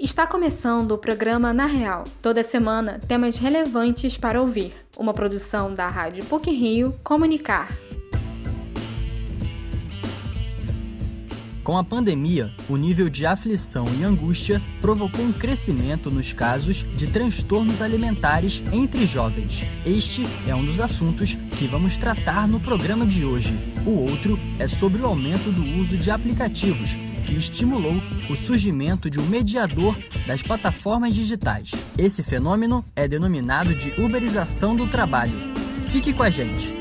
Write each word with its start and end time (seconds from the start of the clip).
Está 0.00 0.26
começando 0.26 0.92
o 0.92 0.98
programa 0.98 1.52
Na 1.52 1.66
Real. 1.66 2.04
Toda 2.22 2.42
semana, 2.42 2.98
temas 3.06 3.36
relevantes 3.36 4.16
para 4.16 4.40
ouvir. 4.40 4.72
Uma 4.96 5.12
produção 5.12 5.74
da 5.74 5.88
Rádio 5.88 6.24
PUC 6.24 6.50
Rio 6.50 6.94
Comunicar. 7.04 7.76
Com 11.62 11.76
a 11.76 11.84
pandemia, 11.84 12.50
o 12.66 12.78
nível 12.78 13.10
de 13.10 13.26
aflição 13.26 13.84
e 14.00 14.02
angústia 14.02 14.60
provocou 14.80 15.22
um 15.22 15.32
crescimento 15.34 16.10
nos 16.10 16.32
casos 16.32 16.86
de 16.96 17.06
transtornos 17.06 17.82
alimentares 17.82 18.64
entre 18.72 19.04
jovens. 19.04 19.66
Este 19.84 20.22
é 20.48 20.54
um 20.54 20.64
dos 20.64 20.80
assuntos 20.80 21.34
que 21.58 21.66
vamos 21.66 21.98
tratar 21.98 22.48
no 22.48 22.58
programa 22.58 23.04
de 23.04 23.22
hoje. 23.22 23.52
O 23.86 24.10
outro 24.10 24.38
é 24.58 24.68
sobre 24.68 25.00
o 25.00 25.06
aumento 25.06 25.50
do 25.50 25.62
uso 25.80 25.96
de 25.96 26.10
aplicativos 26.10 26.96
que 27.26 27.34
estimulou 27.34 27.94
o 28.28 28.36
surgimento 28.36 29.08
de 29.08 29.18
um 29.18 29.26
mediador 29.26 29.96
das 30.26 30.42
plataformas 30.42 31.14
digitais. 31.14 31.70
Esse 31.96 32.22
fenômeno 32.22 32.84
é 32.94 33.08
denominado 33.08 33.74
de 33.74 33.98
uberização 34.00 34.76
do 34.76 34.86
trabalho. 34.86 35.32
Fique 35.90 36.12
com 36.12 36.22
a 36.22 36.30
gente! 36.30 36.78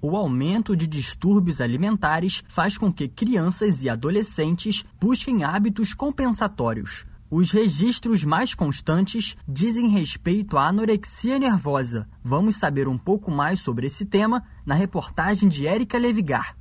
O 0.00 0.16
aumento 0.16 0.76
de 0.76 0.86
distúrbios 0.86 1.60
alimentares 1.60 2.44
faz 2.48 2.78
com 2.78 2.92
que 2.92 3.08
crianças 3.08 3.82
e 3.82 3.88
adolescentes 3.88 4.84
busquem 5.00 5.42
hábitos 5.42 5.92
compensatórios. 5.92 7.04
Os 7.30 7.50
registros 7.50 8.24
mais 8.24 8.54
constantes 8.54 9.36
dizem 9.46 9.88
respeito 9.88 10.56
à 10.56 10.68
anorexia 10.68 11.38
nervosa. 11.38 12.08
Vamos 12.24 12.56
saber 12.56 12.88
um 12.88 12.96
pouco 12.96 13.30
mais 13.30 13.60
sobre 13.60 13.86
esse 13.86 14.06
tema 14.06 14.42
na 14.64 14.74
reportagem 14.74 15.46
de 15.46 15.66
Érica 15.66 15.98
Levigar. 15.98 16.56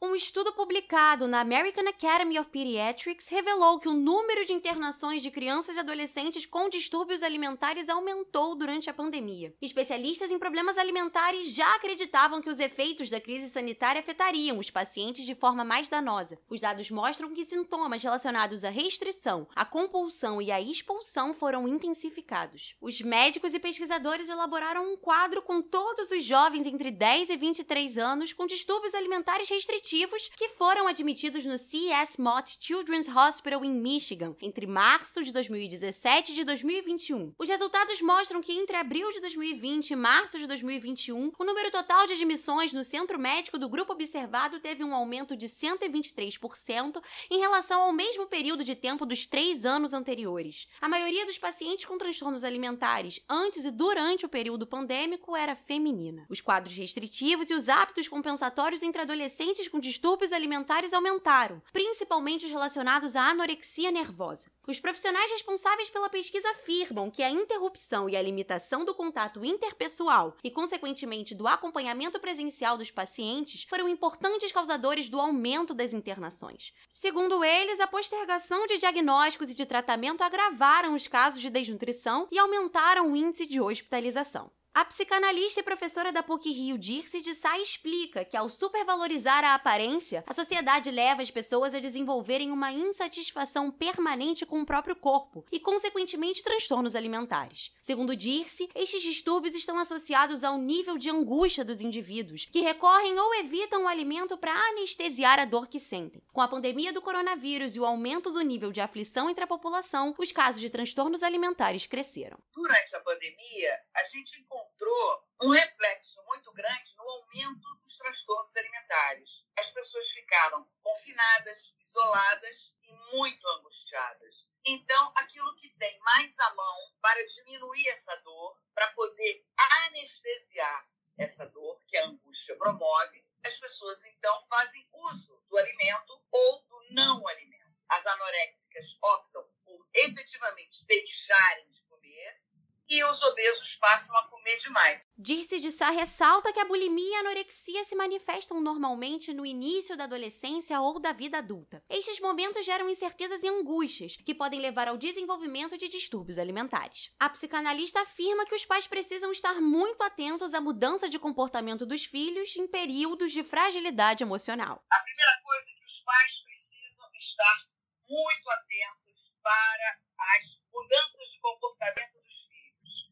Um 0.00 0.14
estudo 0.14 0.52
publicado 0.52 1.26
na 1.26 1.40
American 1.40 1.88
Academy 1.88 2.38
of 2.38 2.50
Pediatrics 2.50 3.26
revelou 3.26 3.80
que 3.80 3.88
o 3.88 3.92
número 3.92 4.44
de 4.46 4.52
internações 4.52 5.20
de 5.22 5.28
crianças 5.28 5.74
e 5.74 5.80
adolescentes 5.80 6.46
com 6.46 6.68
distúrbios 6.68 7.20
alimentares 7.20 7.88
aumentou 7.88 8.54
durante 8.54 8.88
a 8.88 8.94
pandemia. 8.94 9.52
Especialistas 9.60 10.30
em 10.30 10.38
problemas 10.38 10.78
alimentares 10.78 11.52
já 11.52 11.74
acreditavam 11.74 12.40
que 12.40 12.48
os 12.48 12.60
efeitos 12.60 13.10
da 13.10 13.20
crise 13.20 13.50
sanitária 13.50 13.98
afetariam 13.98 14.60
os 14.60 14.70
pacientes 14.70 15.26
de 15.26 15.34
forma 15.34 15.64
mais 15.64 15.88
danosa. 15.88 16.38
Os 16.48 16.60
dados 16.60 16.92
mostram 16.92 17.34
que 17.34 17.44
sintomas 17.44 18.00
relacionados 18.00 18.62
à 18.62 18.70
restrição, 18.70 19.48
à 19.52 19.64
compulsão 19.64 20.40
e 20.40 20.52
à 20.52 20.60
expulsão 20.60 21.34
foram 21.34 21.66
intensificados. 21.66 22.76
Os 22.80 23.00
médicos 23.00 23.52
e 23.52 23.58
pesquisadores 23.58 24.28
elaboraram 24.28 24.92
um 24.92 24.96
quadro 24.96 25.42
com 25.42 25.60
todos 25.60 26.08
os 26.12 26.22
jovens 26.22 26.68
entre 26.68 26.92
10 26.92 27.30
e 27.30 27.36
23 27.36 27.98
anos 27.98 28.32
com 28.32 28.46
distúrbios 28.46 28.94
alimentares 28.94 29.48
restritivos 29.48 29.87
que 30.36 30.50
foram 30.50 30.86
admitidos 30.86 31.46
no 31.46 31.56
C.S. 31.56 32.20
Mott 32.20 32.58
Children's 32.60 33.08
Hospital 33.08 33.64
em 33.64 33.70
Michigan 33.70 34.36
entre 34.42 34.66
março 34.66 35.24
de 35.24 35.32
2017 35.32 36.32
e 36.32 36.34
de 36.34 36.44
2021. 36.44 37.32
Os 37.38 37.48
resultados 37.48 38.02
mostram 38.02 38.42
que 38.42 38.52
entre 38.52 38.76
abril 38.76 39.10
de 39.10 39.20
2020 39.22 39.90
e 39.90 39.96
março 39.96 40.38
de 40.38 40.46
2021, 40.46 41.32
o 41.38 41.44
número 41.44 41.70
total 41.70 42.06
de 42.06 42.12
admissões 42.12 42.70
no 42.70 42.84
centro 42.84 43.18
médico 43.18 43.58
do 43.58 43.66
grupo 43.66 43.94
observado 43.94 44.60
teve 44.60 44.84
um 44.84 44.94
aumento 44.94 45.34
de 45.34 45.46
123% 45.46 47.02
em 47.30 47.38
relação 47.38 47.80
ao 47.80 47.92
mesmo 47.92 48.26
período 48.26 48.62
de 48.62 48.74
tempo 48.74 49.06
dos 49.06 49.24
três 49.24 49.64
anos 49.64 49.94
anteriores. 49.94 50.68
A 50.82 50.88
maioria 50.88 51.24
dos 51.24 51.38
pacientes 51.38 51.86
com 51.86 51.96
transtornos 51.96 52.44
alimentares 52.44 53.20
antes 53.26 53.64
e 53.64 53.70
durante 53.70 54.26
o 54.26 54.28
período 54.28 54.66
pandêmico 54.66 55.34
era 55.34 55.56
feminina. 55.56 56.26
Os 56.28 56.42
quadros 56.42 56.76
restritivos 56.76 57.48
e 57.48 57.54
os 57.54 57.70
hábitos 57.70 58.06
compensatórios 58.06 58.82
entre 58.82 59.00
adolescentes 59.00 59.66
com 59.66 59.77
com 59.78 59.80
distúrbios 59.80 60.32
alimentares 60.32 60.92
aumentaram, 60.92 61.62
principalmente 61.72 62.46
os 62.46 62.50
relacionados 62.50 63.14
à 63.14 63.30
anorexia 63.30 63.92
nervosa. 63.92 64.50
Os 64.66 64.80
profissionais 64.80 65.30
responsáveis 65.30 65.88
pela 65.88 66.10
pesquisa 66.10 66.50
afirmam 66.50 67.08
que 67.08 67.22
a 67.22 67.30
interrupção 67.30 68.10
e 68.10 68.16
a 68.16 68.20
limitação 68.20 68.84
do 68.84 68.92
contato 68.92 69.44
interpessoal 69.44 70.36
e, 70.42 70.50
consequentemente, 70.50 71.32
do 71.32 71.46
acompanhamento 71.46 72.18
presencial 72.18 72.76
dos 72.76 72.90
pacientes 72.90 73.62
foram 73.70 73.88
importantes 73.88 74.50
causadores 74.50 75.08
do 75.08 75.20
aumento 75.20 75.72
das 75.72 75.94
internações. 75.94 76.72
Segundo 76.90 77.44
eles, 77.44 77.78
a 77.78 77.86
postergação 77.86 78.66
de 78.66 78.78
diagnósticos 78.78 79.52
e 79.52 79.54
de 79.54 79.64
tratamento 79.64 80.22
agravaram 80.22 80.92
os 80.92 81.06
casos 81.06 81.40
de 81.40 81.50
desnutrição 81.50 82.26
e 82.32 82.38
aumentaram 82.38 83.12
o 83.12 83.16
índice 83.16 83.46
de 83.46 83.60
hospitalização. 83.60 84.50
A 84.78 84.84
psicanalista 84.84 85.58
e 85.58 85.62
professora 85.64 86.12
da 86.12 86.22
PUC 86.22 86.52
Rio, 86.52 86.78
Dirce 86.78 87.20
de 87.20 87.34
Sá, 87.34 87.58
explica 87.58 88.24
que 88.24 88.36
ao 88.36 88.48
supervalorizar 88.48 89.42
a 89.42 89.54
aparência, 89.54 90.22
a 90.24 90.32
sociedade 90.32 90.88
leva 90.88 91.20
as 91.20 91.32
pessoas 91.32 91.74
a 91.74 91.80
desenvolverem 91.80 92.52
uma 92.52 92.70
insatisfação 92.70 93.72
permanente 93.72 94.46
com 94.46 94.60
o 94.60 94.64
próprio 94.64 94.94
corpo 94.94 95.44
e, 95.50 95.58
consequentemente, 95.58 96.44
transtornos 96.44 96.94
alimentares. 96.94 97.72
Segundo 97.82 98.14
Dirce, 98.14 98.68
estes 98.72 99.02
distúrbios 99.02 99.52
estão 99.56 99.78
associados 99.78 100.44
ao 100.44 100.56
nível 100.56 100.96
de 100.96 101.10
angústia 101.10 101.64
dos 101.64 101.80
indivíduos, 101.80 102.44
que 102.44 102.60
recorrem 102.60 103.18
ou 103.18 103.34
evitam 103.34 103.82
o 103.82 103.88
alimento 103.88 104.38
para 104.38 104.54
anestesiar 104.70 105.40
a 105.40 105.44
dor 105.44 105.66
que 105.66 105.80
sentem. 105.80 106.22
Com 106.32 106.40
a 106.40 106.46
pandemia 106.46 106.92
do 106.92 107.02
coronavírus 107.02 107.74
e 107.74 107.80
o 107.80 107.84
aumento 107.84 108.30
do 108.30 108.42
nível 108.42 108.70
de 108.70 108.80
aflição 108.80 109.28
entre 109.28 109.42
a 109.42 109.48
população, 109.48 110.14
os 110.16 110.30
casos 110.30 110.60
de 110.60 110.70
transtornos 110.70 111.24
alimentares 111.24 111.84
cresceram. 111.84 112.38
Durante 112.54 112.94
a 112.94 113.00
pandemia, 113.00 113.80
a 113.92 114.04
gente 114.04 114.40
encontrou 114.40 114.57
encontrou 114.58 115.28
um 115.40 115.50
reflexo 115.50 116.20
muito 116.24 116.52
grande 116.52 116.96
no 116.96 117.08
aumento 117.08 117.74
dos 117.82 117.96
transtornos 117.96 118.56
alimentares. 118.56 119.44
As 119.56 119.70
pessoas 119.70 120.10
ficaram 120.10 120.68
confinadas, 120.82 121.74
isoladas 121.80 122.72
e 122.82 122.92
muito 123.14 123.46
angustiadas. 123.46 124.46
Então, 124.66 125.12
aquilo 125.16 125.54
que 125.56 125.70
tem 125.78 125.98
mais 126.00 126.38
à 126.40 126.54
mão 126.54 126.92
para 127.00 127.24
diminuir 127.26 127.88
essa 127.88 128.16
dor, 128.16 128.60
para 128.74 128.88
poder 128.92 129.46
anestesiar 129.86 130.88
essa 131.16 131.46
dor 131.46 131.80
que 131.86 131.96
a 131.96 132.06
angústia 132.06 132.56
promove, 132.56 133.24
as 133.44 133.56
pessoas 133.58 134.04
então 134.06 134.42
fazem 134.48 134.88
uso 134.92 135.40
do 135.48 135.56
alimento 135.56 136.20
ou 136.32 136.62
do 136.64 136.80
não 136.90 137.26
alimento. 137.28 137.58
As 137.88 138.04
anoréxicas 138.06 138.98
optam 139.00 139.48
por 139.64 139.88
efetivamente 139.94 140.84
deixarem 140.84 141.70
de 141.70 141.80
comer 141.82 142.42
e 142.88 143.04
os 143.04 143.22
obesos 143.22 143.74
passam 143.76 144.16
a 144.16 144.28
comer 144.28 144.56
demais. 144.58 145.02
Dirce 145.28 145.60
de 145.60 145.70
Sá 145.70 145.90
ressalta 145.90 146.54
que 146.54 146.58
a 146.58 146.64
bulimia 146.64 147.06
e 147.06 147.14
a 147.16 147.20
anorexia 147.20 147.84
se 147.84 147.94
manifestam 147.94 148.62
normalmente 148.62 149.34
no 149.34 149.44
início 149.44 149.94
da 149.94 150.04
adolescência 150.04 150.80
ou 150.80 150.98
da 150.98 151.12
vida 151.12 151.36
adulta. 151.36 151.84
Estes 151.86 152.18
momentos 152.18 152.64
geram 152.64 152.88
incertezas 152.88 153.42
e 153.42 153.46
angústias, 153.46 154.16
que 154.16 154.34
podem 154.34 154.58
levar 154.58 154.88
ao 154.88 154.96
desenvolvimento 154.96 155.76
de 155.76 155.86
distúrbios 155.86 156.38
alimentares. 156.38 157.14
A 157.20 157.28
psicanalista 157.28 158.00
afirma 158.00 158.46
que 158.46 158.54
os 158.54 158.64
pais 158.64 158.86
precisam 158.86 159.30
estar 159.30 159.60
muito 159.60 160.02
atentos 160.02 160.54
à 160.54 160.62
mudança 160.62 161.10
de 161.10 161.18
comportamento 161.18 161.84
dos 161.84 162.06
filhos 162.06 162.56
em 162.56 162.66
períodos 162.66 163.30
de 163.30 163.44
fragilidade 163.44 164.24
emocional. 164.24 164.82
A 164.90 165.00
primeira 165.00 165.42
coisa 165.44 165.70
é 165.70 165.74
que 165.74 165.84
os 165.84 166.00
pais 166.06 166.40
precisam 166.42 167.06
estar 167.18 167.68
muito 168.08 168.48
atentos 168.48 169.34
para 169.42 169.98
as 170.36 170.58
mudanças 170.72 171.28
de 171.30 171.38
comportamento 171.42 172.18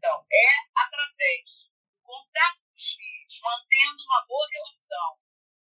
então, 0.06 0.24
é 0.30 0.48
através 0.82 1.55
do 2.16 2.24
contato 2.24 2.64
com 2.64 2.72
os 2.72 2.88
filhos, 2.96 3.40
mantendo 3.42 4.02
uma 4.04 4.24
boa 4.26 4.48
relação, 4.50 5.20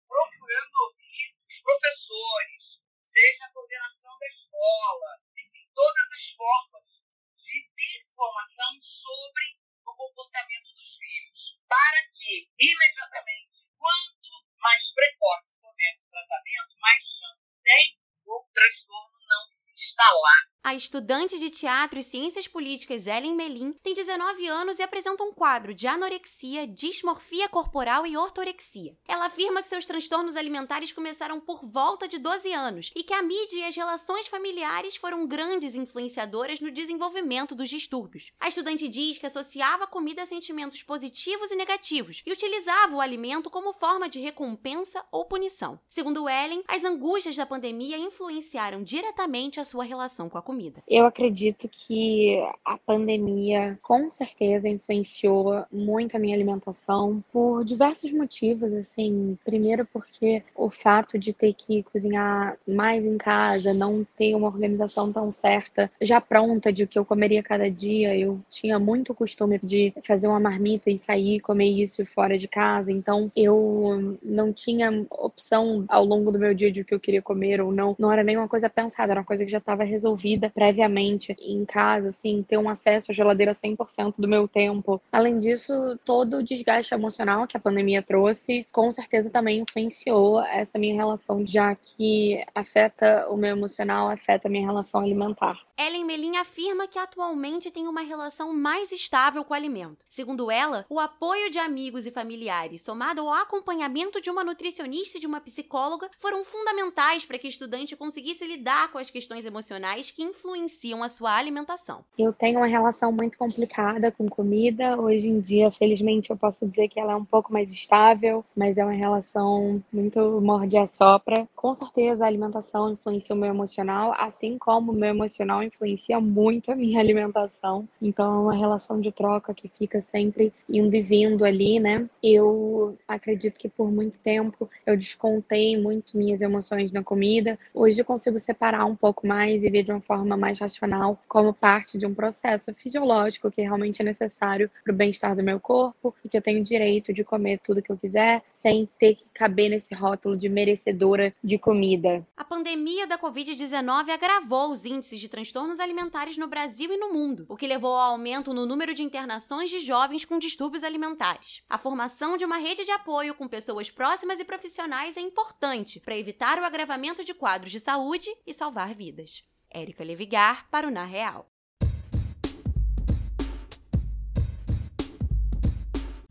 procurando 0.08 0.76
ouvir 0.80 1.36
os 1.44 1.60
professores, 1.60 2.80
seja 3.04 3.46
a 3.46 3.52
coordenação 3.52 4.18
da 4.18 4.28
escola, 4.28 5.20
enfim, 5.36 5.68
todas 5.74 6.12
as 6.12 6.32
formas 6.32 7.04
de 7.36 7.70
ter 7.76 8.02
informação 8.02 8.80
sobre 8.80 9.60
o 9.86 9.94
comportamento 9.94 10.72
dos 10.74 10.96
filhos, 10.96 11.60
para 11.68 12.00
que, 12.16 12.50
imediatamente, 12.58 13.68
quanto 13.78 14.48
mais 14.60 14.94
precoce 14.94 15.60
começa 15.60 16.06
o 16.06 16.10
tratamento, 16.10 16.80
mais 16.80 17.04
chance 17.04 17.44
tem 17.62 18.00
o 18.26 18.48
transtorno 18.54 19.20
não 19.28 19.52
se 19.52 19.72
instalar 19.74 20.44
a 20.44 20.58
estudante 20.78 21.40
de 21.40 21.50
teatro 21.50 22.00
e 22.00 22.04
ciências 22.04 22.48
políticas 22.48 23.08
Ellen 23.08 23.36
Melin 23.36 23.74
tem 23.84 23.94
19 23.94 24.48
anos 24.48 24.78
e 24.78 24.84
apresenta 24.84 25.24
um 25.24 25.34
quadro 25.34 25.74
de 25.74 25.88
anorexia, 25.88 26.68
dismorfia 26.68 27.50
corporal 27.50 28.06
e 28.06 28.16
ortorexia. 28.16 28.96
Ela 29.08 29.26
afirma 29.26 29.64
que 29.64 29.70
seus 29.70 29.86
transtornos 29.86 30.36
alimentares 30.36 30.92
começaram 30.92 31.40
por 31.40 31.66
volta 31.66 32.08
de 32.08 32.20
12 32.20 32.54
anos 32.54 32.92
e 32.96 33.04
que 33.04 33.14
a 33.14 33.24
mídia 33.24 33.58
e 33.58 33.64
as 33.64 33.76
relações 33.76 34.28
familiares 34.28 34.96
foram 34.96 35.26
grandes 35.26 35.74
influenciadoras 35.74 36.60
no 36.60 36.72
desenvolvimento 36.72 37.56
dos 37.56 37.70
distúrbios. 37.70 38.32
A 38.40 38.48
estudante 38.48 38.88
diz 38.88 39.18
que 39.18 39.26
associava 39.26 39.86
a 39.86 39.88
comida 39.88 40.22
a 40.22 40.26
sentimentos 40.26 40.84
positivos 40.84 41.50
e 41.52 41.56
negativos 41.56 42.22
e 42.26 42.32
utilizava 42.32 42.96
o 42.96 43.02
alimento 43.02 43.50
como 43.50 43.74
forma 43.74 44.08
de 44.08 44.20
recompensa 44.20 45.04
ou 45.12 45.26
punição. 45.26 45.80
Segundo 45.90 46.30
Ellen, 46.30 46.64
as 46.68 46.84
angústias 46.84 47.36
da 47.36 47.46
pandemia 47.46 47.98
influenciaram 47.98 48.84
diretamente 48.84 49.60
a 49.60 49.66
sua 49.66 49.84
relação 49.84 50.30
com 50.30 50.38
a 50.38 50.42
comida 50.42 50.67
comida. 50.68 50.84
Eu 50.88 51.06
acredito 51.06 51.70
que 51.70 52.40
a 52.66 52.78
pandemia 52.78 53.78
com 53.82 54.10
certeza 54.10 54.68
influenciou 54.68 55.66
muito 55.72 56.16
a 56.16 56.20
minha 56.20 56.36
alimentação 56.36 57.24
por 57.32 57.64
diversos 57.64 58.12
motivos, 58.12 58.72
assim, 58.74 59.38
primeiro 59.44 59.86
porque 59.86 60.44
o 60.56 60.70
fato 60.70 61.18
de 61.18 61.34
ter 61.34 61.54
que 61.54 61.84
cozinhar 61.84 62.58
mais 62.68 63.06
em 63.06 63.18
casa, 63.18 63.74
não 63.74 64.06
ter 64.18 64.36
uma 64.36 64.48
organização 64.48 65.12
tão 65.12 65.32
certa, 65.32 65.92
já 66.02 66.20
pronta 66.20 66.72
de 66.72 66.84
o 66.84 66.88
que 66.88 67.00
eu 67.00 67.06
comeria 67.06 67.42
cada 67.44 67.70
dia, 67.70 68.18
eu 68.18 68.40
tinha 68.50 68.80
muito 68.80 69.14
costume 69.14 69.60
de 69.64 69.94
fazer 70.04 70.28
uma 70.28 70.40
marmita 70.40 70.90
e 70.90 70.98
sair 70.98 71.40
comer 71.40 71.70
isso 71.70 72.06
fora 72.06 72.38
de 72.38 72.48
casa, 72.48 72.92
então 72.92 73.32
eu 73.36 74.18
não 74.22 74.52
tinha 74.52 75.06
opção 75.10 75.86
ao 75.88 76.04
longo 76.04 76.32
do 76.32 76.40
meu 76.40 76.54
dia 76.54 76.72
de 76.72 76.82
o 76.82 76.86
que 76.86 76.94
eu 76.94 77.00
queria 77.00 77.22
comer 77.22 77.62
ou 77.62 77.72
não, 77.72 77.96
não 77.98 78.12
era 78.12 78.24
nenhuma 78.24 78.48
coisa 78.48 78.70
pensada, 78.70 79.14
era 79.14 79.20
uma 79.20 79.26
coisa 79.26 79.46
que 79.46 79.52
já 79.52 79.58
estava 79.58 79.84
resolvida 79.84 80.52
previamente 80.58 81.36
em 81.40 81.64
casa, 81.64 82.10
assim, 82.10 82.42
ter 82.42 82.58
um 82.58 82.68
acesso 82.68 83.12
à 83.12 83.14
geladeira 83.14 83.54
100% 83.54 84.16
do 84.18 84.28
meu 84.28 84.48
tempo. 84.48 85.00
Além 85.12 85.38
disso, 85.40 85.72
todo 86.04 86.38
o 86.38 86.44
desgaste 86.44 86.96
emocional 86.96 87.46
que 87.46 87.56
a 87.56 87.60
pandemia 87.60 88.02
trouxe, 88.02 88.66
com 88.72 88.92
certeza 88.92 89.30
também 89.30 89.60
influenciou 89.60 90.44
essa 90.44 90.80
minha 90.80 90.96
relação, 90.96 91.46
já 91.46 91.76
que 91.76 92.44
afeta 92.56 93.30
o 93.30 93.38
meu 93.38 93.52
emocional, 93.52 94.10
afeta 94.10 94.48
a 94.48 94.52
minha 94.52 94.66
relação 94.66 95.02
alimentar. 95.02 95.67
Ellen 95.80 96.06
Melin 96.06 96.38
afirma 96.38 96.88
que 96.88 96.98
atualmente 96.98 97.70
tem 97.70 97.88
uma 97.88 98.02
relação 98.02 98.52
mais 98.52 98.92
estável 98.92 99.46
com 99.46 99.54
o 99.54 99.56
alimento. 99.56 100.04
Segundo 100.10 100.50
ela, 100.50 100.88
o 100.90 101.00
apoio 101.00 101.52
de 101.52 101.60
amigos 101.60 102.08
e 102.08 102.12
familiares, 102.12 102.82
somado 102.82 103.22
ao 103.22 103.32
acompanhamento 103.32 104.20
de 104.20 104.32
uma 104.32 104.44
nutricionista 104.44 105.18
e 105.18 105.22
de 105.22 105.28
uma 105.28 105.40
psicóloga, 105.40 106.10
foram 106.18 106.44
fundamentais 106.44 107.26
para 107.26 107.38
que 107.38 107.46
a 107.46 107.50
estudante 107.50 107.96
conseguisse 107.96 108.44
lidar 108.48 108.92
com 108.92 108.98
as 108.98 109.12
questões 109.12 109.46
emocionais 109.46 110.10
que 110.10 110.24
influenciam 110.24 111.04
a 111.04 111.10
sua 111.10 111.36
alimentação. 111.36 112.04
Eu 112.18 112.34
tenho 112.34 112.58
uma 112.58 112.66
relação 112.66 113.12
muito 113.12 113.38
complicada 113.38 114.12
com 114.12 114.28
comida. 114.28 115.00
Hoje 115.00 115.30
em 115.30 115.40
dia, 115.40 115.70
felizmente, 115.70 116.32
eu 116.32 116.38
posso 116.38 116.68
dizer 116.68 116.88
que 116.88 117.00
ela 117.00 117.14
é 117.14 117.16
um 117.16 117.26
pouco 117.26 117.54
mais 117.54 117.72
estável, 117.72 118.44
mas 118.56 118.78
é 118.78 118.84
uma 118.84 118.94
relação 118.94 119.84
muito 119.94 120.42
morde 120.42 120.76
a 120.76 120.88
sopra. 120.88 121.48
Com 121.56 121.76
certeza, 121.76 122.24
a 122.24 122.28
alimentação 122.28 122.94
influencia 122.94 123.36
o 123.36 123.38
meu 123.38 123.50
emocional, 123.50 124.16
assim 124.18 124.58
como 124.58 124.92
o 124.92 124.96
meu 124.96 125.10
emocional 125.10 125.67
influencia 125.68 126.20
muito 126.20 126.72
a 126.72 126.76
minha 126.76 127.00
alimentação. 127.00 127.88
Então 128.02 128.26
é 128.26 128.40
uma 128.40 128.58
relação 128.58 129.00
de 129.00 129.12
troca 129.12 129.54
que 129.54 129.68
fica 129.68 130.02
sempre 130.02 130.54
indo 130.70 130.96
e 130.96 131.02
vindo 131.02 131.46
ali, 131.46 131.80
né? 131.80 132.10
Eu 132.22 132.98
acredito 133.08 133.60
que 133.60 133.70
por 133.70 133.92
muito 133.92 134.20
tempo 134.20 134.70
eu 134.86 134.98
descontei 134.98 135.78
muito 135.80 136.18
minhas 136.18 136.42
emoções 136.42 136.92
na 136.92 137.04
comida. 137.04 137.60
Hoje 137.74 138.02
eu 138.02 138.06
consigo 138.06 138.40
separar 138.40 138.86
um 138.86 138.96
pouco 138.96 139.28
mais 139.28 139.64
e 139.64 139.70
ver 139.70 139.84
de 139.84 139.92
uma 139.92 140.02
forma 140.02 140.38
mais 140.38 140.60
racional 140.60 141.20
como 141.28 141.54
parte 141.54 141.98
de 141.98 142.06
um 142.06 142.14
processo 142.14 142.74
fisiológico 142.74 143.52
que 143.52 143.62
realmente 143.62 144.02
é 144.02 144.06
necessário 144.06 144.70
para 144.84 144.94
o 144.94 144.96
bem-estar 144.96 145.36
do 145.36 145.44
meu 145.44 145.60
corpo 145.60 146.16
e 146.24 146.30
que 146.30 146.38
eu 146.38 146.42
tenho 146.42 146.64
direito 146.64 147.14
de 147.14 147.24
comer 147.24 147.60
tudo 147.60 147.82
que 147.82 147.92
eu 147.92 147.98
quiser 147.98 148.42
sem 148.50 148.88
ter 149.00 149.16
que 149.16 149.26
caber 149.34 149.70
nesse 149.70 149.94
rótulo 149.94 150.38
de 150.38 150.50
merecedora 150.50 151.34
de 151.44 151.58
comida. 151.58 152.26
A 152.36 152.44
pandemia 152.44 153.06
da 153.06 153.18
Covid-19 153.18 154.10
agravou 154.10 154.72
os 154.72 154.86
índices 154.86 155.20
de 155.20 155.28
transtorno 155.28 155.57
transtornos 155.58 155.80
alimentares 155.80 156.38
no 156.38 156.48
Brasil 156.48 156.94
e 156.94 156.98
no 156.98 157.12
mundo, 157.12 157.48
o 157.50 157.58
que 157.58 157.66
levou 157.66 157.96
ao 157.96 158.12
aumento 158.12 158.54
no 158.54 158.68
número 158.68 158.94
de 158.94 159.02
internações 159.02 159.72
de 159.72 159.80
jovens 159.80 160.24
com 160.24 160.38
distúrbios 160.38 160.84
alimentares. 160.84 161.64
A 161.68 161.80
formação 161.80 162.38
de 162.38 162.46
uma 162.46 162.58
rede 162.58 162.86
de 162.86 162.92
apoio 162.92 163.34
com 163.34 163.48
pessoas 163.48 163.90
próximas 163.90 164.40
e 164.40 164.46
profissionais 164.46 165.18
é 165.18 165.22
importante 165.22 166.00
para 166.00 166.16
evitar 166.16 166.60
o 166.60 166.64
agravamento 166.64 167.24
de 167.24 167.34
quadros 167.34 167.72
de 167.72 167.80
saúde 167.80 168.30
e 168.46 168.54
salvar 168.54 168.94
vidas. 168.94 169.44
Érica 169.68 170.04
Levigar 170.04 170.70
para 170.70 170.88
o 170.88 170.92
Na 170.92 171.06
Real. 171.06 171.50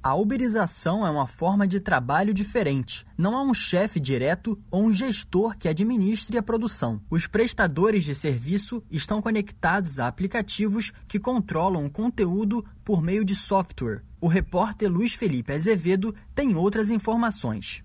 A 0.07 0.15
uberização 0.15 1.05
é 1.05 1.11
uma 1.11 1.27
forma 1.27 1.67
de 1.67 1.81
trabalho 1.81 2.33
diferente. 2.33 3.05
Não 3.19 3.37
há 3.37 3.43
um 3.43 3.53
chefe 3.53 3.99
direto 3.99 4.57
ou 4.71 4.85
um 4.85 4.95
gestor 4.95 5.59
que 5.59 5.67
administre 5.67 6.39
a 6.39 6.43
produção. 6.45 7.03
Os 7.11 7.27
prestadores 7.27 8.05
de 8.05 8.15
serviço 8.15 8.81
estão 8.89 9.21
conectados 9.21 9.99
a 9.99 10.07
aplicativos 10.07 10.93
que 11.09 11.19
controlam 11.19 11.85
o 11.85 11.91
conteúdo 11.91 12.65
por 12.85 13.03
meio 13.03 13.25
de 13.25 13.35
software. 13.35 14.05
O 14.21 14.29
repórter 14.29 14.89
Luiz 14.89 15.13
Felipe 15.13 15.53
Azevedo 15.53 16.15
tem 16.37 16.55
outras 16.55 16.89
informações. 16.89 17.83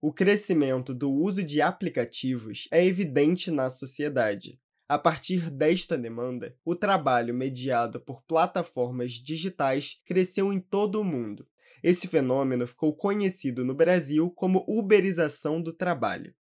O 0.00 0.12
crescimento 0.12 0.94
do 0.94 1.10
uso 1.10 1.42
de 1.42 1.60
aplicativos 1.60 2.68
é 2.70 2.86
evidente 2.86 3.50
na 3.50 3.68
sociedade. 3.68 4.60
A 4.88 4.96
partir 4.96 5.50
desta 5.50 5.98
demanda, 5.98 6.54
o 6.64 6.76
trabalho 6.76 7.34
mediado 7.34 7.98
por 7.98 8.22
plataformas 8.22 9.14
digitais 9.14 10.00
cresceu 10.06 10.52
em 10.52 10.60
todo 10.60 11.00
o 11.00 11.04
mundo. 11.04 11.44
Esse 11.84 12.08
fenômeno 12.08 12.66
ficou 12.66 12.96
conhecido 12.96 13.62
no 13.62 13.74
Brasil 13.74 14.30
como 14.30 14.64
uberização 14.66 15.60
do 15.60 15.70
trabalho. 15.70 16.34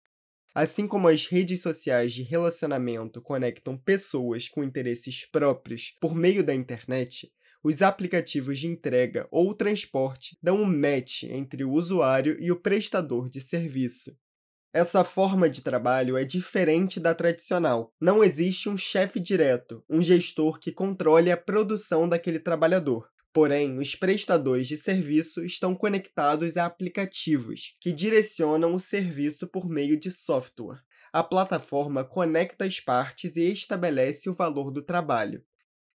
Assim 0.54 0.86
como 0.86 1.08
as 1.08 1.24
redes 1.24 1.62
sociais 1.62 2.12
de 2.12 2.22
relacionamento 2.22 3.22
conectam 3.22 3.78
pessoas 3.78 4.50
com 4.50 4.62
interesses 4.62 5.24
próprios 5.24 5.96
por 5.98 6.14
meio 6.14 6.44
da 6.44 6.54
internet, 6.54 7.32
os 7.64 7.80
aplicativos 7.80 8.58
de 8.58 8.66
entrega 8.66 9.26
ou 9.30 9.54
transporte 9.54 10.36
dão 10.42 10.60
um 10.60 10.66
match 10.66 11.22
entre 11.22 11.64
o 11.64 11.72
usuário 11.72 12.36
e 12.38 12.52
o 12.52 12.60
prestador 12.60 13.30
de 13.30 13.40
serviço. 13.40 14.14
Essa 14.74 15.02
forma 15.04 15.48
de 15.48 15.62
trabalho 15.62 16.18
é 16.18 16.24
diferente 16.24 17.00
da 17.00 17.14
tradicional. 17.14 17.94
Não 17.98 18.22
existe 18.22 18.68
um 18.68 18.76
chefe 18.76 19.18
direto, 19.18 19.82
um 19.88 20.02
gestor 20.02 20.58
que 20.58 20.70
controle 20.70 21.30
a 21.30 21.36
produção 21.36 22.06
daquele 22.06 22.38
trabalhador. 22.38 23.08
Porém, 23.32 23.78
os 23.78 23.94
prestadores 23.94 24.66
de 24.66 24.76
serviço 24.76 25.44
estão 25.44 25.74
conectados 25.74 26.56
a 26.56 26.66
aplicativos 26.66 27.76
que 27.80 27.92
direcionam 27.92 28.72
o 28.72 28.80
serviço 28.80 29.46
por 29.46 29.68
meio 29.68 29.98
de 29.98 30.10
software. 30.10 30.82
A 31.12 31.22
plataforma 31.22 32.04
conecta 32.04 32.64
as 32.64 32.80
partes 32.80 33.36
e 33.36 33.52
estabelece 33.52 34.28
o 34.28 34.34
valor 34.34 34.70
do 34.70 34.82
trabalho. 34.82 35.44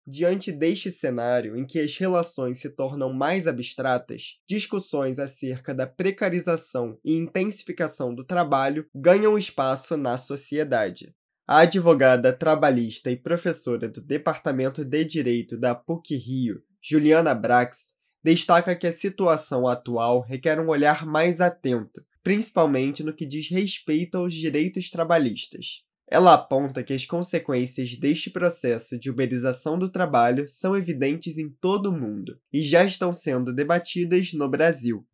Diante 0.06 0.52
deste 0.52 0.90
cenário 0.90 1.56
em 1.56 1.64
que 1.64 1.80
as 1.80 1.96
relações 1.96 2.58
se 2.58 2.68
tornam 2.68 3.12
mais 3.12 3.46
abstratas, 3.46 4.38
discussões 4.46 5.18
acerca 5.18 5.74
da 5.74 5.86
precarização 5.86 6.98
e 7.02 7.16
intensificação 7.16 8.14
do 8.14 8.22
trabalho 8.22 8.86
ganham 8.94 9.38
espaço 9.38 9.96
na 9.96 10.18
sociedade. 10.18 11.14
A 11.46 11.60
advogada 11.60 12.32
trabalhista 12.32 13.10
e 13.10 13.16
professora 13.16 13.88
do 13.88 14.00
Departamento 14.00 14.84
de 14.84 15.04
Direito 15.04 15.56
da 15.56 15.74
PUC 15.74 16.16
Rio, 16.16 16.62
Juliana 16.86 17.34
Brax, 17.34 17.94
destaca 18.22 18.76
que 18.76 18.86
a 18.86 18.92
situação 18.92 19.66
atual 19.66 20.20
requer 20.20 20.60
um 20.60 20.68
olhar 20.68 21.06
mais 21.06 21.40
atento, 21.40 22.04
principalmente 22.22 23.02
no 23.02 23.14
que 23.14 23.24
diz 23.24 23.48
respeito 23.48 24.18
aos 24.18 24.34
direitos 24.34 24.90
trabalhistas. 24.90 25.82
Ela 26.06 26.34
aponta 26.34 26.84
que 26.84 26.92
as 26.92 27.06
consequências 27.06 27.96
deste 27.96 28.28
processo 28.28 28.98
de 28.98 29.08
uberização 29.08 29.78
do 29.78 29.88
trabalho 29.88 30.46
são 30.46 30.76
evidentes 30.76 31.38
em 31.38 31.48
todo 31.48 31.86
o 31.86 31.98
mundo 31.98 32.38
e 32.52 32.60
já 32.60 32.84
estão 32.84 33.14
sendo 33.14 33.54
debatidas 33.54 34.34
no 34.34 34.46
Brasil 34.46 35.06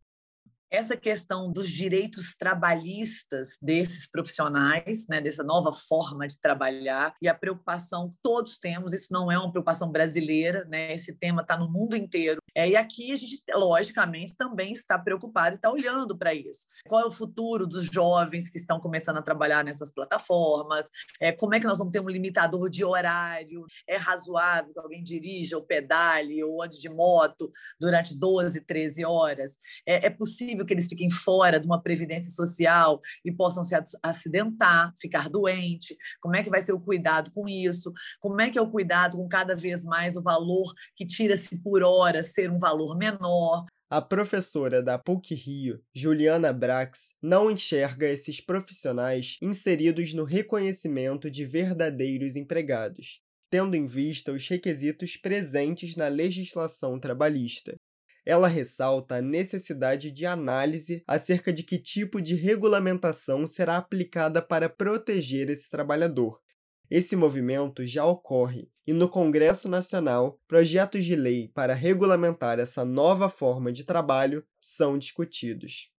essa 0.71 0.95
questão 0.95 1.51
dos 1.51 1.69
direitos 1.69 2.33
trabalhistas 2.33 3.57
desses 3.61 4.09
profissionais, 4.09 5.05
né, 5.09 5.19
dessa 5.19 5.43
nova 5.43 5.73
forma 5.73 6.25
de 6.25 6.39
trabalhar 6.39 7.13
e 7.21 7.27
a 7.27 7.35
preocupação 7.35 8.09
que 8.09 8.15
todos 8.23 8.57
temos, 8.57 8.93
isso 8.93 9.11
não 9.11 9.29
é 9.29 9.37
uma 9.37 9.51
preocupação 9.51 9.91
brasileira, 9.91 10.63
né, 10.65 10.93
esse 10.93 11.13
tema 11.17 11.41
está 11.41 11.57
no 11.57 11.69
mundo 11.69 11.95
inteiro. 11.95 12.41
É, 12.55 12.69
e 12.69 12.75
aqui 12.75 13.11
a 13.11 13.15
gente, 13.15 13.43
logicamente, 13.53 14.35
também 14.35 14.71
está 14.71 14.97
preocupado 14.97 15.55
e 15.55 15.57
está 15.57 15.71
olhando 15.71 16.17
para 16.17 16.33
isso. 16.33 16.65
Qual 16.87 17.01
é 17.01 17.05
o 17.05 17.11
futuro 17.11 17.67
dos 17.67 17.85
jovens 17.85 18.49
que 18.49 18.57
estão 18.57 18.79
começando 18.79 19.17
a 19.17 19.21
trabalhar 19.21 19.63
nessas 19.63 19.91
plataformas? 19.91 20.89
É, 21.19 21.31
como 21.31 21.55
é 21.55 21.59
que 21.59 21.67
nós 21.67 21.77
vamos 21.77 21.91
ter 21.91 22.01
um 22.01 22.09
limitador 22.09 22.69
de 22.69 22.83
horário? 22.83 23.65
É 23.87 23.97
razoável 23.97 24.73
que 24.73 24.79
alguém 24.79 25.03
dirija 25.03 25.57
ou 25.57 25.63
pedale 25.63 26.43
ou 26.43 26.61
ande 26.61 26.79
de 26.79 26.89
moto 26.89 27.49
durante 27.79 28.17
12, 28.17 28.61
13 28.61 29.05
horas? 29.05 29.57
É, 29.85 30.07
é 30.07 30.09
possível 30.09 30.60
possível 30.61 30.65
que 30.65 30.73
eles 30.73 30.87
fiquem 30.87 31.09
fora 31.09 31.59
de 31.59 31.65
uma 31.65 31.81
previdência 31.81 32.31
social 32.31 32.99
e 33.25 33.33
possam 33.33 33.63
se 33.63 33.75
acidentar, 34.01 34.93
ficar 34.99 35.29
doente? 35.29 35.97
Como 36.21 36.35
é 36.35 36.43
que 36.43 36.49
vai 36.49 36.61
ser 36.61 36.73
o 36.73 36.79
cuidado 36.79 37.31
com 37.31 37.47
isso? 37.47 37.91
Como 38.19 38.39
é 38.39 38.49
que 38.49 38.57
é 38.57 38.61
o 38.61 38.69
cuidado 38.69 39.17
com 39.17 39.27
cada 39.27 39.55
vez 39.55 39.83
mais 39.83 40.15
o 40.15 40.21
valor 40.21 40.73
que 40.95 41.05
tira-se 41.05 41.61
por 41.61 41.83
hora 41.83 42.23
ser 42.23 42.49
um 42.49 42.59
valor 42.59 42.97
menor? 42.97 43.65
A 43.89 44.01
professora 44.01 44.81
da 44.81 44.97
PUC 44.97 45.35
Rio, 45.35 45.81
Juliana 45.93 46.53
Brax, 46.53 47.15
não 47.21 47.51
enxerga 47.51 48.07
esses 48.07 48.39
profissionais 48.39 49.37
inseridos 49.41 50.13
no 50.13 50.23
reconhecimento 50.23 51.29
de 51.29 51.43
verdadeiros 51.43 52.37
empregados, 52.37 53.19
tendo 53.49 53.75
em 53.75 53.85
vista 53.85 54.31
os 54.31 54.47
requisitos 54.47 55.17
presentes 55.17 55.97
na 55.97 56.07
legislação 56.07 56.97
trabalhista. 56.97 57.75
Ela 58.25 58.47
ressalta 58.47 59.15
a 59.15 59.21
necessidade 59.21 60.11
de 60.11 60.25
análise 60.25 61.03
acerca 61.07 61.51
de 61.51 61.63
que 61.63 61.79
tipo 61.79 62.21
de 62.21 62.35
regulamentação 62.35 63.47
será 63.47 63.77
aplicada 63.77 64.41
para 64.41 64.69
proteger 64.69 65.49
esse 65.49 65.69
trabalhador. 65.69 66.39
Esse 66.89 67.15
movimento 67.15 67.85
já 67.85 68.05
ocorre 68.05 68.69
e 68.85 68.93
no 68.93 69.07
Congresso 69.07 69.69
Nacional, 69.69 70.39
projetos 70.47 71.05
de 71.05 71.15
lei 71.15 71.47
para 71.53 71.73
regulamentar 71.73 72.59
essa 72.59 72.83
nova 72.83 73.29
forma 73.29 73.71
de 73.71 73.85
trabalho 73.85 74.45
são 74.59 74.97
discutidos. 74.97 75.89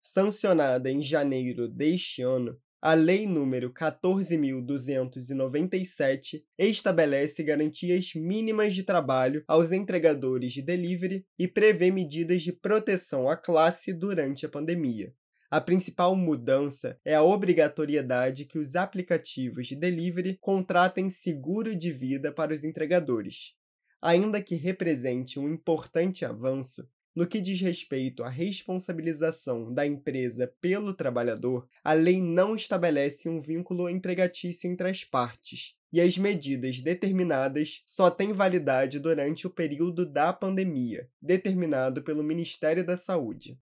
Sancionada 0.00 0.90
em 0.90 1.00
janeiro 1.00 1.68
deste 1.68 2.22
ano, 2.22 2.58
a 2.82 2.94
Lei 2.94 3.26
nº 3.26 3.70
14.297 3.74 6.42
estabelece 6.58 7.42
garantias 7.42 8.14
mínimas 8.14 8.74
de 8.74 8.82
trabalho 8.82 9.44
aos 9.46 9.70
entregadores 9.70 10.52
de 10.52 10.62
delivery 10.62 11.26
e 11.38 11.46
prevê 11.46 11.90
medidas 11.90 12.40
de 12.40 12.54
proteção 12.54 13.28
à 13.28 13.36
classe 13.36 13.92
durante 13.92 14.46
a 14.46 14.48
pandemia. 14.48 15.12
A 15.50 15.60
principal 15.60 16.16
mudança 16.16 16.98
é 17.04 17.14
a 17.14 17.22
obrigatoriedade 17.22 18.46
que 18.46 18.58
os 18.58 18.74
aplicativos 18.74 19.66
de 19.66 19.76
delivery 19.76 20.38
contratem 20.40 21.10
seguro 21.10 21.76
de 21.76 21.92
vida 21.92 22.32
para 22.32 22.54
os 22.54 22.64
entregadores. 22.64 23.52
Ainda 24.00 24.40
que 24.40 24.54
represente 24.54 25.38
um 25.38 25.52
importante 25.52 26.24
avanço, 26.24 26.88
no 27.20 27.26
que 27.26 27.38
diz 27.38 27.60
respeito 27.60 28.24
à 28.24 28.30
responsabilização 28.30 29.70
da 29.70 29.84
empresa 29.84 30.50
pelo 30.58 30.94
trabalhador, 30.94 31.68
a 31.84 31.92
lei 31.92 32.18
não 32.18 32.56
estabelece 32.56 33.28
um 33.28 33.38
vínculo 33.38 33.90
empregatício 33.90 34.70
entre 34.70 34.88
as 34.88 35.04
partes, 35.04 35.76
e 35.92 36.00
as 36.00 36.16
medidas 36.16 36.80
determinadas 36.80 37.82
só 37.84 38.10
têm 38.10 38.32
validade 38.32 38.98
durante 38.98 39.46
o 39.46 39.50
período 39.50 40.06
da 40.06 40.32
pandemia, 40.32 41.10
determinado 41.20 42.02
pelo 42.02 42.24
Ministério 42.24 42.86
da 42.86 42.96
Saúde. 42.96 43.58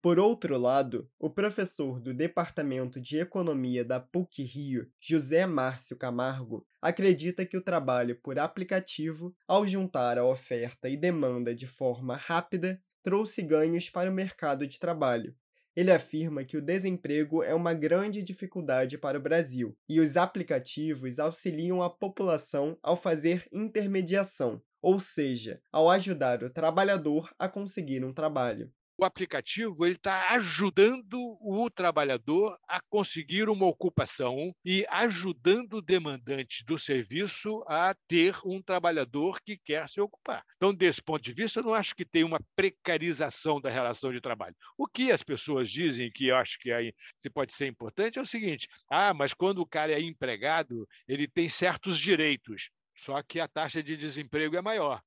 Por 0.00 0.18
outro 0.18 0.56
lado, 0.56 1.06
o 1.18 1.28
professor 1.28 2.00
do 2.00 2.14
Departamento 2.14 2.98
de 2.98 3.18
Economia 3.18 3.84
da 3.84 4.00
PUC-Rio, 4.00 4.90
José 4.98 5.46
Márcio 5.46 5.94
Camargo, 5.94 6.66
acredita 6.80 7.44
que 7.44 7.56
o 7.56 7.62
trabalho 7.62 8.18
por 8.22 8.38
aplicativo, 8.38 9.34
ao 9.46 9.66
juntar 9.66 10.16
a 10.16 10.24
oferta 10.24 10.88
e 10.88 10.96
demanda 10.96 11.54
de 11.54 11.66
forma 11.66 12.16
rápida, 12.16 12.80
trouxe 13.04 13.42
ganhos 13.42 13.90
para 13.90 14.10
o 14.10 14.12
mercado 14.12 14.66
de 14.66 14.80
trabalho. 14.80 15.36
Ele 15.76 15.92
afirma 15.92 16.44
que 16.44 16.56
o 16.56 16.62
desemprego 16.62 17.42
é 17.42 17.54
uma 17.54 17.74
grande 17.74 18.22
dificuldade 18.22 18.96
para 18.96 19.18
o 19.18 19.22
Brasil 19.22 19.76
e 19.88 20.00
os 20.00 20.16
aplicativos 20.16 21.18
auxiliam 21.18 21.82
a 21.82 21.90
população 21.90 22.78
ao 22.82 22.96
fazer 22.96 23.46
intermediação, 23.52 24.62
ou 24.80 24.98
seja, 24.98 25.60
ao 25.70 25.90
ajudar 25.90 26.42
o 26.42 26.50
trabalhador 26.50 27.30
a 27.38 27.48
conseguir 27.48 28.04
um 28.04 28.12
trabalho 28.12 28.72
o 28.96 29.04
aplicativo 29.04 29.86
está 29.86 30.30
ajudando 30.30 31.18
o 31.40 31.68
trabalhador 31.70 32.58
a 32.68 32.80
conseguir 32.80 33.48
uma 33.48 33.66
ocupação 33.66 34.54
e 34.64 34.86
ajudando 34.88 35.74
o 35.74 35.82
demandante 35.82 36.64
do 36.64 36.78
serviço 36.78 37.64
a 37.66 37.94
ter 38.06 38.36
um 38.44 38.62
trabalhador 38.62 39.40
que 39.44 39.56
quer 39.56 39.88
se 39.88 40.00
ocupar. 40.00 40.44
Então, 40.56 40.74
desse 40.74 41.02
ponto 41.02 41.22
de 41.22 41.32
vista, 41.32 41.60
eu 41.60 41.64
não 41.64 41.74
acho 41.74 41.94
que 41.94 42.04
tem 42.04 42.24
uma 42.24 42.40
precarização 42.54 43.60
da 43.60 43.68
relação 43.68 44.12
de 44.12 44.20
trabalho. 44.20 44.54
O 44.78 44.86
que 44.86 45.10
as 45.10 45.22
pessoas 45.22 45.70
dizem, 45.70 46.10
que 46.10 46.28
eu 46.28 46.36
acho 46.36 46.58
que 46.60 46.70
aí 46.70 46.92
se 47.20 47.30
pode 47.30 47.52
ser 47.52 47.66
importante, 47.66 48.18
é 48.18 48.22
o 48.22 48.26
seguinte: 48.26 48.68
ah, 48.88 49.12
mas 49.12 49.34
quando 49.34 49.58
o 49.58 49.66
cara 49.66 49.92
é 49.92 50.00
empregado, 50.00 50.86
ele 51.08 51.26
tem 51.26 51.48
certos 51.48 51.98
direitos, 51.98 52.70
só 52.96 53.22
que 53.22 53.40
a 53.40 53.48
taxa 53.48 53.82
de 53.82 53.96
desemprego 53.96 54.56
é 54.56 54.62
maior. 54.62 55.02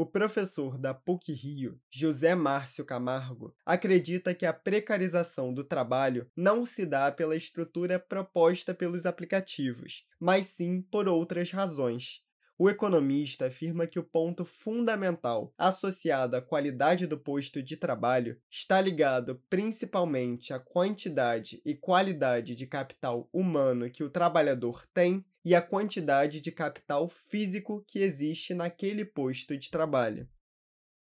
O 0.00 0.06
professor 0.06 0.78
da 0.78 0.94
PUC 0.94 1.32
Rio, 1.32 1.80
José 1.90 2.32
Márcio 2.36 2.84
Camargo, 2.84 3.52
acredita 3.66 4.32
que 4.32 4.46
a 4.46 4.52
precarização 4.52 5.52
do 5.52 5.64
trabalho 5.64 6.30
não 6.36 6.64
se 6.64 6.86
dá 6.86 7.10
pela 7.10 7.34
estrutura 7.34 7.98
proposta 7.98 8.72
pelos 8.72 9.06
aplicativos, 9.06 10.06
mas 10.20 10.46
sim 10.46 10.80
por 10.80 11.08
outras 11.08 11.50
razões. 11.50 12.22
O 12.60 12.68
economista 12.68 13.46
afirma 13.46 13.86
que 13.86 14.00
o 14.00 14.02
ponto 14.02 14.44
fundamental 14.44 15.54
associado 15.56 16.34
à 16.34 16.42
qualidade 16.42 17.06
do 17.06 17.16
posto 17.16 17.62
de 17.62 17.76
trabalho 17.76 18.36
está 18.50 18.80
ligado 18.80 19.40
principalmente 19.48 20.52
à 20.52 20.58
quantidade 20.58 21.62
e 21.64 21.76
qualidade 21.76 22.56
de 22.56 22.66
capital 22.66 23.28
humano 23.32 23.88
que 23.88 24.02
o 24.02 24.10
trabalhador 24.10 24.84
tem 24.92 25.24
e 25.44 25.54
a 25.54 25.62
quantidade 25.62 26.40
de 26.40 26.50
capital 26.50 27.08
físico 27.08 27.84
que 27.86 28.00
existe 28.00 28.52
naquele 28.54 29.04
posto 29.04 29.56
de 29.56 29.70
trabalho. 29.70 30.28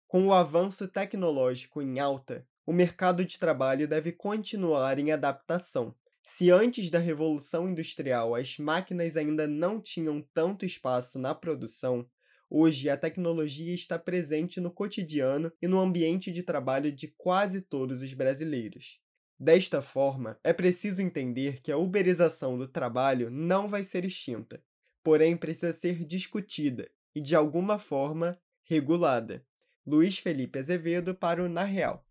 Com 0.08 0.28
o 0.28 0.34
avanço 0.34 0.88
tecnológico 0.88 1.82
em 1.82 2.00
alta, 2.00 2.48
o 2.64 2.72
mercado 2.72 3.26
de 3.26 3.40
trabalho 3.40 3.88
deve 3.88 4.12
continuar 4.12 5.00
em 5.00 5.12
adaptação. 5.12 5.96
Se 6.22 6.52
antes 6.52 6.90
da 6.92 7.00
Revolução 7.00 7.70
Industrial 7.70 8.36
as 8.36 8.58
máquinas 8.58 9.18
ainda 9.18 9.48
não 9.48 9.82
tinham 9.82 10.22
tanto 10.34 10.66
espaço 10.66 11.18
na 11.18 11.34
produção, 11.34 12.08
hoje 12.50 12.90
a 12.90 12.98
tecnologia 12.98 13.74
está 13.74 13.98
presente 13.98 14.60
no 14.60 14.72
cotidiano 14.72 15.52
e 15.62 15.68
no 15.68 15.80
ambiente 15.80 16.32
de 16.32 16.44
trabalho 16.44 16.92
de 16.92 17.08
quase 17.18 17.62
todos 17.62 18.02
os 18.02 18.14
brasileiros. 18.14 19.00
Desta 19.40 19.82
forma, 19.82 20.38
é 20.44 20.52
preciso 20.52 21.02
entender 21.02 21.62
que 21.62 21.72
a 21.72 21.78
uberização 21.78 22.58
do 22.58 22.68
trabalho 22.68 23.30
não 23.30 23.70
vai 23.70 23.86
ser 23.86 24.04
extinta, 24.04 24.62
porém 25.02 25.38
precisa 25.38 25.72
ser 25.72 26.04
discutida 26.04 26.92
e, 27.16 27.22
de 27.22 27.36
alguma 27.36 27.80
forma, 27.80 28.38
regulada. 28.66 29.46
Luiz 29.88 30.20
Felipe 30.20 30.60
Azevedo 30.60 31.16
para 31.16 31.44
o 31.44 31.48
Na 31.48 31.64
Real. 31.64 32.06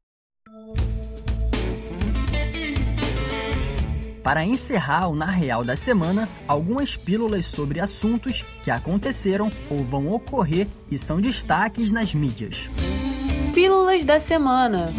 Para 4.28 4.44
encerrar 4.44 5.08
o 5.08 5.16
Na 5.16 5.30
Real 5.30 5.64
da 5.64 5.74
semana, 5.74 6.28
algumas 6.46 6.94
pílulas 6.94 7.46
sobre 7.46 7.80
assuntos 7.80 8.44
que 8.62 8.70
aconteceram 8.70 9.50
ou 9.70 9.82
vão 9.82 10.12
ocorrer 10.12 10.66
e 10.90 10.98
são 10.98 11.18
destaques 11.18 11.92
nas 11.92 12.12
mídias. 12.12 12.68
Pílulas 13.54 14.04
da 14.04 14.20
semana. 14.20 14.92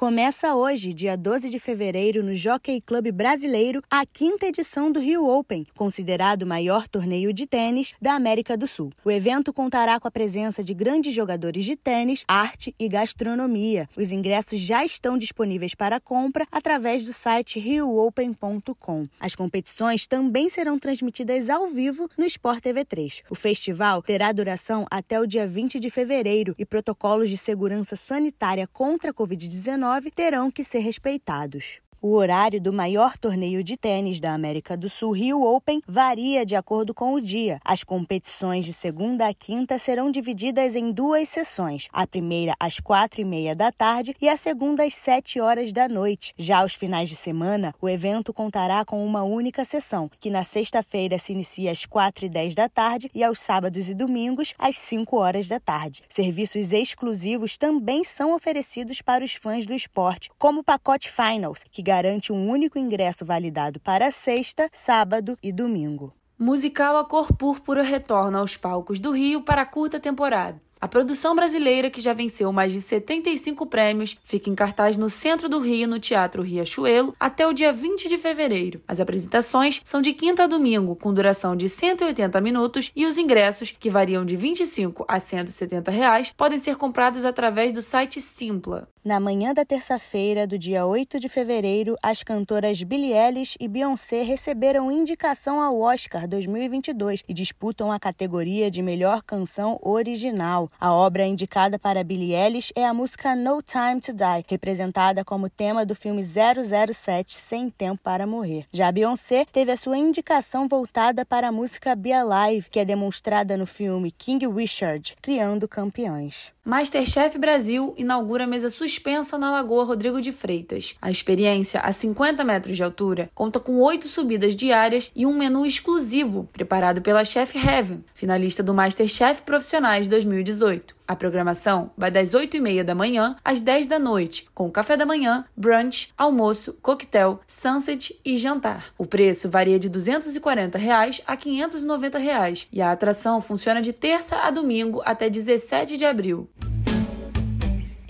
Começa 0.00 0.54
hoje, 0.54 0.94
dia 0.94 1.14
12 1.14 1.50
de 1.50 1.58
fevereiro, 1.58 2.22
no 2.24 2.34
Jockey 2.34 2.80
Club 2.80 3.12
Brasileiro, 3.12 3.82
a 3.90 4.06
quinta 4.06 4.46
edição 4.46 4.90
do 4.90 4.98
Rio 4.98 5.28
Open, 5.28 5.66
considerado 5.76 6.44
o 6.44 6.46
maior 6.46 6.88
torneio 6.88 7.34
de 7.34 7.46
tênis 7.46 7.92
da 8.00 8.14
América 8.14 8.56
do 8.56 8.66
Sul. 8.66 8.90
O 9.04 9.10
evento 9.10 9.52
contará 9.52 10.00
com 10.00 10.08
a 10.08 10.10
presença 10.10 10.64
de 10.64 10.72
grandes 10.72 11.14
jogadores 11.14 11.66
de 11.66 11.76
tênis, 11.76 12.24
arte 12.26 12.74
e 12.78 12.88
gastronomia. 12.88 13.90
Os 13.94 14.10
ingressos 14.10 14.58
já 14.58 14.82
estão 14.82 15.18
disponíveis 15.18 15.74
para 15.74 16.00
compra 16.00 16.46
através 16.50 17.04
do 17.04 17.12
site 17.12 17.60
rioopen.com. 17.60 19.06
As 19.20 19.34
competições 19.34 20.06
também 20.06 20.48
serão 20.48 20.78
transmitidas 20.78 21.50
ao 21.50 21.66
vivo 21.66 22.08
no 22.16 22.24
Sport 22.24 22.62
TV 22.62 22.86
3. 22.86 23.24
O 23.28 23.34
festival 23.34 24.00
terá 24.00 24.32
duração 24.32 24.86
até 24.90 25.20
o 25.20 25.26
dia 25.26 25.46
20 25.46 25.78
de 25.78 25.90
fevereiro 25.90 26.54
e 26.58 26.64
protocolos 26.64 27.28
de 27.28 27.36
segurança 27.36 27.96
sanitária 27.96 28.66
contra 28.66 29.10
a 29.10 29.14
Covid-19 29.14 29.89
terão 30.10 30.50
que 30.50 30.62
ser 30.62 30.78
respeitados. 30.78 31.80
O 32.02 32.14
horário 32.14 32.58
do 32.58 32.72
maior 32.72 33.18
torneio 33.18 33.62
de 33.62 33.76
tênis 33.76 34.20
da 34.20 34.32
América 34.32 34.74
do 34.74 34.88
Sul, 34.88 35.12
Rio 35.12 35.42
Open, 35.42 35.82
varia 35.86 36.46
de 36.46 36.56
acordo 36.56 36.94
com 36.94 37.12
o 37.12 37.20
dia. 37.20 37.60
As 37.62 37.84
competições 37.84 38.64
de 38.64 38.72
segunda 38.72 39.28
a 39.28 39.34
quinta 39.34 39.78
serão 39.78 40.10
divididas 40.10 40.74
em 40.74 40.92
duas 40.92 41.28
sessões: 41.28 41.88
a 41.92 42.06
primeira 42.06 42.54
às 42.58 42.80
quatro 42.80 43.20
e 43.20 43.24
meia 43.24 43.54
da 43.54 43.70
tarde 43.70 44.16
e 44.18 44.30
a 44.30 44.36
segunda 44.38 44.82
às 44.82 44.94
sete 44.94 45.42
horas 45.42 45.74
da 45.74 45.90
noite. 45.90 46.32
Já 46.38 46.60
aos 46.60 46.74
finais 46.74 47.10
de 47.10 47.16
semana, 47.16 47.74
o 47.78 47.86
evento 47.86 48.32
contará 48.32 48.82
com 48.82 49.04
uma 49.04 49.22
única 49.22 49.62
sessão, 49.66 50.10
que 50.18 50.30
na 50.30 50.42
sexta-feira 50.42 51.18
se 51.18 51.34
inicia 51.34 51.70
às 51.70 51.84
quatro 51.84 52.24
e 52.24 52.30
dez 52.30 52.54
da 52.54 52.66
tarde 52.66 53.10
e 53.14 53.22
aos 53.22 53.40
sábados 53.40 53.90
e 53.90 53.94
domingos 53.94 54.54
às 54.58 54.74
cinco 54.78 55.18
horas 55.18 55.48
da 55.48 55.60
tarde. 55.60 56.02
Serviços 56.08 56.72
exclusivos 56.72 57.58
também 57.58 58.04
são 58.04 58.34
oferecidos 58.34 59.02
para 59.02 59.22
os 59.22 59.34
fãs 59.34 59.66
do 59.66 59.74
esporte, 59.74 60.30
como 60.38 60.60
o 60.60 60.64
pacote 60.64 61.10
Finals, 61.10 61.62
que 61.70 61.89
garante 61.90 62.32
um 62.32 62.48
único 62.48 62.78
ingresso 62.78 63.24
validado 63.24 63.80
para 63.80 64.12
sexta, 64.12 64.68
sábado 64.72 65.36
e 65.42 65.50
domingo. 65.50 66.14
Musical 66.38 66.96
A 66.96 67.04
Cor 67.04 67.32
Púrpura 67.32 67.82
retorna 67.82 68.38
aos 68.38 68.56
palcos 68.56 69.00
do 69.00 69.10
Rio 69.10 69.42
para 69.42 69.62
a 69.62 69.66
curta 69.66 69.98
temporada. 69.98 70.62
A 70.80 70.88
produção 70.88 71.36
brasileira, 71.36 71.90
que 71.90 72.00
já 72.00 72.14
venceu 72.14 72.50
mais 72.50 72.72
de 72.72 72.80
75 72.80 73.66
prêmios, 73.66 74.16
fica 74.24 74.48
em 74.48 74.54
cartaz 74.54 74.96
no 74.96 75.10
centro 75.10 75.46
do 75.46 75.60
Rio, 75.60 75.86
no 75.86 76.00
Teatro 76.00 76.42
Riachuelo, 76.42 77.14
até 77.20 77.46
o 77.46 77.52
dia 77.52 77.70
20 77.70 78.08
de 78.08 78.16
fevereiro. 78.16 78.80
As 78.88 78.98
apresentações 78.98 79.82
são 79.84 80.00
de 80.00 80.14
quinta 80.14 80.44
a 80.44 80.46
domingo, 80.46 80.96
com 80.96 81.12
duração 81.12 81.54
de 81.54 81.68
180 81.68 82.40
minutos, 82.40 82.90
e 82.96 83.04
os 83.04 83.18
ingressos, 83.18 83.74
que 83.78 83.90
variam 83.90 84.24
de 84.24 84.36
25 84.36 85.04
a 85.06 85.20
170 85.20 85.90
reais, 85.90 86.32
podem 86.34 86.58
ser 86.58 86.76
comprados 86.76 87.26
através 87.26 87.74
do 87.74 87.82
site 87.82 88.18
Simpla. 88.18 88.88
Na 89.02 89.18
manhã 89.18 89.54
da 89.54 89.64
terça-feira, 89.64 90.46
do 90.46 90.58
dia 90.58 90.84
8 90.84 91.18
de 91.18 91.26
fevereiro, 91.26 91.96
as 92.02 92.22
cantoras 92.22 92.82
Billie 92.82 93.14
Eilish 93.14 93.56
e 93.58 93.66
Beyoncé 93.66 94.22
receberam 94.22 94.92
indicação 94.92 95.58
ao 95.58 95.80
Oscar 95.80 96.28
2022 96.28 97.22
e 97.26 97.32
disputam 97.32 97.90
a 97.90 97.98
categoria 97.98 98.70
de 98.70 98.82
melhor 98.82 99.22
canção 99.22 99.80
original. 99.82 100.69
A 100.78 100.92
obra 100.92 101.24
indicada 101.24 101.78
para 101.78 102.04
Billie 102.04 102.34
Eilish 102.34 102.72
é 102.76 102.86
a 102.86 102.94
música 102.94 103.34
No 103.34 103.62
Time 103.62 104.00
to 104.00 104.12
Die, 104.12 104.44
representada 104.48 105.24
como 105.24 105.48
tema 105.48 105.84
do 105.84 105.94
filme 105.94 106.22
007 106.22 107.34
Sem 107.34 107.70
Tempo 107.70 108.00
para 108.02 108.26
Morrer. 108.26 108.66
Já 108.72 108.92
Beyoncé 108.92 109.46
teve 109.50 109.72
a 109.72 109.76
sua 109.76 109.98
indicação 109.98 110.68
voltada 110.68 111.24
para 111.24 111.48
a 111.48 111.52
música 111.52 111.94
Be 111.94 112.12
Alive, 112.12 112.68
que 112.70 112.78
é 112.78 112.84
demonstrada 112.84 113.56
no 113.56 113.66
filme 113.66 114.10
King 114.10 114.46
Richard, 114.46 115.16
Criando 115.20 115.66
Campeões. 115.66 116.52
Masterchef 116.62 117.38
Brasil 117.38 117.94
inaugura 117.96 118.46
mesa 118.46 118.68
suspensa 118.68 119.38
na 119.38 119.50
Lagoa 119.50 119.82
Rodrigo 119.82 120.20
de 120.20 120.30
Freitas. 120.30 120.94
A 121.00 121.10
experiência, 121.10 121.80
a 121.80 121.90
50 121.90 122.44
metros 122.44 122.76
de 122.76 122.82
altura, 122.82 123.30
conta 123.34 123.58
com 123.58 123.80
oito 123.80 124.06
subidas 124.06 124.54
diárias 124.54 125.10
e 125.16 125.24
um 125.24 125.36
menu 125.36 125.64
exclusivo, 125.64 126.46
preparado 126.52 127.00
pela 127.00 127.24
Chef 127.24 127.56
Heaven, 127.56 128.04
finalista 128.14 128.62
do 128.62 128.74
Masterchef 128.74 129.42
Profissionais 129.42 130.06
2018. 130.06 130.59
A 131.06 131.16
programação 131.16 131.90
vai 131.96 132.10
das 132.10 132.30
8h30 132.30 132.84
da 132.84 132.94
manhã 132.94 133.34
às 133.44 133.60
10 133.60 133.86
da 133.86 133.98
noite, 133.98 134.46
com 134.54 134.70
café 134.70 134.96
da 134.96 135.04
manhã, 135.04 135.44
brunch, 135.56 136.12
almoço, 136.16 136.76
coquetel, 136.80 137.40
sunset 137.46 138.18
e 138.24 138.38
jantar. 138.38 138.92
O 138.96 139.06
preço 139.06 139.48
varia 139.48 139.78
de 139.78 139.88
240 139.88 140.78
reais 140.78 141.20
a 141.26 141.36
590 141.36 142.18
reais, 142.18 142.68
e 142.72 142.80
a 142.80 142.92
atração 142.92 143.40
funciona 143.40 143.82
de 143.82 143.92
terça 143.92 144.36
a 144.36 144.50
domingo 144.50 145.02
até 145.04 145.28
17 145.28 145.96
de 145.96 146.04
abril. 146.04 146.48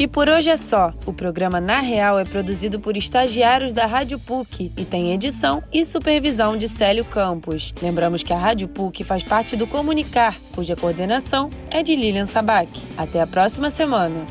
E 0.01 0.09
por 0.09 0.31
hoje 0.31 0.49
é 0.49 0.57
só. 0.57 0.95
O 1.05 1.13
programa 1.13 1.61
Na 1.61 1.81
Real 1.81 2.19
é 2.19 2.25
produzido 2.25 2.81
por 2.81 2.97
estagiários 2.97 3.71
da 3.71 3.85
Rádio 3.85 4.19
PUC 4.19 4.73
e 4.75 4.83
tem 4.83 5.13
edição 5.13 5.63
e 5.71 5.85
supervisão 5.85 6.57
de 6.57 6.71
Célio 6.71 7.05
Campos. 7.05 7.75
Lembramos 7.83 8.23
que 8.23 8.33
a 8.33 8.39
Rádio 8.39 8.67
PUC 8.67 9.05
faz 9.05 9.23
parte 9.23 9.57
do 9.57 9.67
Comunicar, 9.67 10.35
cuja 10.55 10.75
coordenação 10.75 11.51
é 11.71 11.83
de 11.83 11.95
Lilian 11.95 12.25
Sabac. 12.25 12.71
Até 12.97 13.21
a 13.21 13.27
próxima 13.27 13.69
semana. 13.69 14.25